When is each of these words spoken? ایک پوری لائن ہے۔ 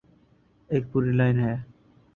ایک 0.71 0.83
پوری 0.91 1.11
لائن 1.17 1.37
ہے۔ 1.45 1.55